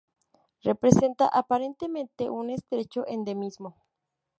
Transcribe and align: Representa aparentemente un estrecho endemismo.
Representa 0.63 1.27
aparentemente 1.27 2.31
un 2.31 2.49
estrecho 2.49 3.05
endemismo. 3.05 3.77